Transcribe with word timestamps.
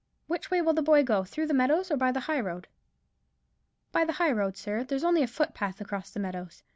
Which 0.25 0.49
way 0.49 0.63
will 0.63 0.73
the 0.73 0.81
boy 0.81 1.03
go; 1.03 1.23
through 1.23 1.45
the 1.45 1.53
meadows, 1.53 1.91
or 1.91 1.95
by 1.95 2.11
the 2.11 2.21
high 2.21 2.39
road?" 2.39 2.67
"By 3.91 4.03
the 4.03 4.13
high 4.13 4.31
road, 4.31 4.57
sir; 4.57 4.83
there's 4.83 5.03
only 5.03 5.21
a 5.21 5.27
footpath 5.27 5.79
across 5.79 6.09
the 6.09 6.19
meadows. 6.19 6.63